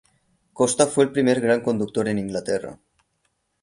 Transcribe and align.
Costa 0.53 0.87
fue 0.87 1.03
el 1.03 1.11
primer 1.11 1.39
gran 1.39 1.61
conductor 1.61 2.07
en 2.09 2.17
Inglaterra. 2.17 2.79